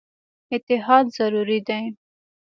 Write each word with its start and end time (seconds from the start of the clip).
اتحاد 0.55 1.05
ضروري 1.17 1.59
دی. 1.67 1.83